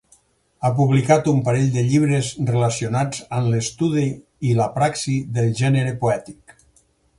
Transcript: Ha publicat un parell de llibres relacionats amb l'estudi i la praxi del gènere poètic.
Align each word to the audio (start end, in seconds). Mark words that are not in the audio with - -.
Ha 0.61 0.69
publicat 0.77 1.27
un 1.31 1.41
parell 1.49 1.67
de 1.75 1.83
llibres 1.91 2.31
relacionats 2.53 3.21
amb 3.41 3.53
l'estudi 3.55 4.07
i 4.53 4.57
la 4.63 4.69
praxi 4.81 5.21
del 5.39 5.55
gènere 5.63 5.95
poètic. 6.05 6.61